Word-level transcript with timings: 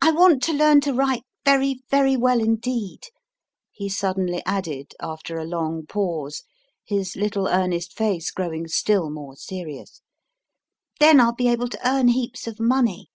I 0.00 0.12
want 0.12 0.42
to 0.44 0.54
learn 0.54 0.80
to 0.80 0.94
write 0.94 1.24
very, 1.44 1.80
very 1.90 2.16
well 2.16 2.40
indeed, 2.40 3.04
he 3.70 3.90
suddenly 3.90 4.42
added 4.46 4.94
after 4.98 5.36
a 5.36 5.44
long 5.44 5.84
pause, 5.84 6.44
his 6.82 7.14
little 7.14 7.48
earnest 7.48 7.92
face 7.92 8.30
growing 8.30 8.66
still 8.68 9.10
more 9.10 9.36
serious, 9.36 10.00
then 11.00 11.20
I 11.20 11.28
ll 11.28 11.34
be 11.34 11.48
able 11.48 11.68
to 11.68 11.86
earn 11.86 12.08
heaps 12.08 12.46
of 12.46 12.58
money. 12.58 13.10